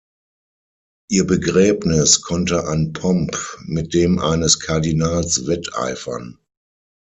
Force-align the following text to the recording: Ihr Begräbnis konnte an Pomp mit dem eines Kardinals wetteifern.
Ihr 1.11 1.27
Begräbnis 1.27 2.23
konnte 2.23 2.63
an 2.65 2.91
Pomp 2.91 3.37
mit 3.65 3.93
dem 3.93 4.17
eines 4.17 4.59
Kardinals 4.59 5.45
wetteifern. 5.45 6.39